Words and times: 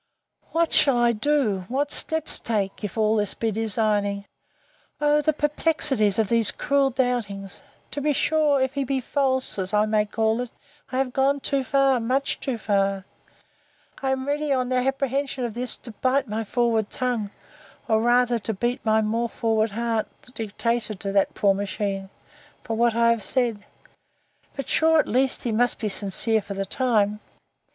What 0.51 0.73
shall 0.73 0.97
I 0.97 1.11
do, 1.11 1.65
what 1.67 1.91
steps 1.91 2.39
take, 2.39 2.83
if 2.83 2.97
all 2.97 3.17
this 3.17 3.35
be 3.35 3.51
designing—O 3.51 5.21
the 5.21 5.31
perplexities 5.31 6.17
of 6.17 6.27
these 6.27 6.49
cruel 6.49 6.89
doubtings!—To 6.89 8.01
be 8.01 8.11
sure, 8.11 8.59
if 8.59 8.73
he 8.73 8.83
be 8.83 8.99
false, 8.99 9.59
as 9.59 9.75
I 9.75 9.85
may 9.85 10.07
call 10.07 10.41
it, 10.41 10.51
I 10.91 10.97
have 10.97 11.13
gone 11.13 11.39
too 11.39 11.63
far, 11.63 11.99
much 11.99 12.39
too 12.39 12.57
far!—I 12.57 14.09
am 14.09 14.27
ready, 14.27 14.51
on 14.51 14.69
the 14.69 14.77
apprehension 14.77 15.43
of 15.45 15.53
this, 15.53 15.77
to 15.77 15.91
bite 15.91 16.27
my 16.27 16.43
forward 16.45 16.89
tongue 16.89 17.29
(or 17.87 18.01
rather 18.01 18.39
to 18.39 18.55
beat 18.55 18.83
my 18.83 19.03
more 19.03 19.29
forward 19.29 19.69
heart, 19.69 20.07
that 20.23 20.33
dictated 20.33 20.99
to 21.01 21.11
that 21.11 21.35
poor 21.35 21.53
machine) 21.53 22.09
for 22.63 22.75
what 22.75 22.95
I 22.95 23.11
have 23.11 23.21
said. 23.21 23.65
But 24.55 24.67
sure, 24.67 24.97
at 24.97 25.07
least, 25.07 25.43
he 25.43 25.51
must 25.51 25.77
be 25.77 25.89
sincere 25.89 26.41
for 26.41 26.55
the 26.55 26.65
time! 26.65 27.19